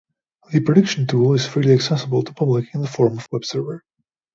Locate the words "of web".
3.19-3.45